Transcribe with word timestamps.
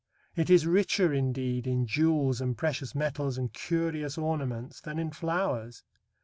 It 0.35 0.49
is 0.49 0.65
richer, 0.65 1.13
indeed, 1.13 1.67
in 1.67 1.85
jewels 1.85 2.41
and 2.41 2.57
precious 2.57 2.95
metals 2.95 3.37
and 3.37 3.53
curious 3.53 4.17
ornaments 4.17 4.81
than 4.81 4.97
in 4.97 5.11
flowers. 5.11 5.83